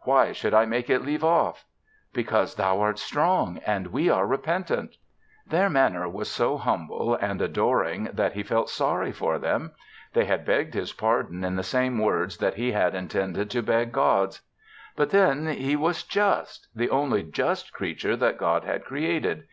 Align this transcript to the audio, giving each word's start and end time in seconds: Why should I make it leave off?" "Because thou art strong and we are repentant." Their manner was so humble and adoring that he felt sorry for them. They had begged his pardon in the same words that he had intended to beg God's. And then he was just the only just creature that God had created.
Why 0.00 0.32
should 0.32 0.52
I 0.52 0.64
make 0.66 0.90
it 0.90 1.02
leave 1.04 1.22
off?" 1.22 1.64
"Because 2.12 2.56
thou 2.56 2.80
art 2.80 2.98
strong 2.98 3.60
and 3.64 3.86
we 3.86 4.10
are 4.10 4.26
repentant." 4.26 4.96
Their 5.46 5.70
manner 5.70 6.08
was 6.08 6.28
so 6.28 6.56
humble 6.56 7.14
and 7.14 7.40
adoring 7.40 8.10
that 8.12 8.32
he 8.32 8.42
felt 8.42 8.68
sorry 8.68 9.12
for 9.12 9.38
them. 9.38 9.70
They 10.12 10.24
had 10.24 10.44
begged 10.44 10.74
his 10.74 10.92
pardon 10.92 11.44
in 11.44 11.54
the 11.54 11.62
same 11.62 11.98
words 12.00 12.38
that 12.38 12.54
he 12.54 12.72
had 12.72 12.96
intended 12.96 13.48
to 13.50 13.62
beg 13.62 13.92
God's. 13.92 14.40
And 14.98 15.08
then 15.10 15.46
he 15.46 15.76
was 15.76 16.02
just 16.02 16.66
the 16.74 16.90
only 16.90 17.22
just 17.22 17.72
creature 17.72 18.16
that 18.16 18.38
God 18.38 18.64
had 18.64 18.84
created. 18.84 19.44